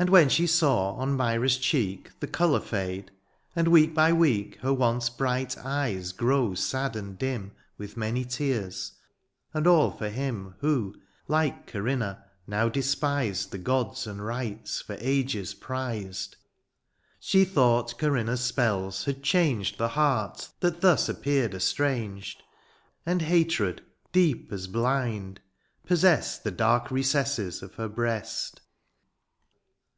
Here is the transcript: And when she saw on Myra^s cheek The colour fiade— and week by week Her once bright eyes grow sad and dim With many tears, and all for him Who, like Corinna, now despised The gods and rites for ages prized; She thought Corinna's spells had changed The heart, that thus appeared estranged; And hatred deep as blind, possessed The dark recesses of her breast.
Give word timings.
And 0.00 0.08
when 0.08 0.30
she 0.30 0.46
saw 0.46 0.94
on 0.94 1.18
Myra^s 1.18 1.60
cheek 1.60 2.10
The 2.20 2.26
colour 2.26 2.58
fiade— 2.60 3.08
and 3.54 3.68
week 3.68 3.92
by 3.94 4.14
week 4.14 4.56
Her 4.62 4.72
once 4.72 5.10
bright 5.10 5.58
eyes 5.58 6.12
grow 6.12 6.54
sad 6.54 6.96
and 6.96 7.18
dim 7.18 7.52
With 7.76 7.98
many 7.98 8.24
tears, 8.24 8.92
and 9.52 9.66
all 9.66 9.90
for 9.90 10.08
him 10.08 10.54
Who, 10.60 10.94
like 11.28 11.66
Corinna, 11.66 12.24
now 12.46 12.70
despised 12.70 13.50
The 13.50 13.58
gods 13.58 14.06
and 14.06 14.24
rites 14.24 14.80
for 14.80 14.96
ages 14.98 15.52
prized; 15.52 16.36
She 17.18 17.44
thought 17.44 17.98
Corinna's 17.98 18.40
spells 18.40 19.04
had 19.04 19.22
changed 19.22 19.76
The 19.76 19.88
heart, 19.88 20.48
that 20.60 20.80
thus 20.80 21.10
appeared 21.10 21.52
estranged; 21.52 22.42
And 23.04 23.20
hatred 23.20 23.82
deep 24.12 24.50
as 24.50 24.66
blind, 24.66 25.40
possessed 25.84 26.42
The 26.42 26.50
dark 26.50 26.90
recesses 26.90 27.62
of 27.62 27.74
her 27.74 27.90
breast. 27.90 28.62